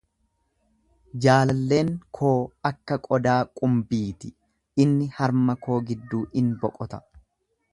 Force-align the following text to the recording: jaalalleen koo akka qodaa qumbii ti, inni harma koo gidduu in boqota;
jaalalleen 1.25 1.91
koo 2.19 2.31
akka 2.69 2.97
qodaa 3.03 3.37
qumbii 3.61 4.09
ti, 4.23 4.33
inni 4.87 5.11
harma 5.19 5.57
koo 5.67 5.77
gidduu 5.91 6.23
in 6.43 6.53
boqota; 6.65 7.05